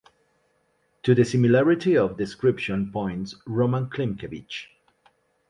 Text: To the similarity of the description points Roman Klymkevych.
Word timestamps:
To 1.03 1.13
the 1.13 1.23
similarity 1.23 1.95
of 1.95 2.17
the 2.17 2.23
description 2.25 2.91
points 2.91 3.35
Roman 3.45 3.85
Klymkevych. 3.87 4.65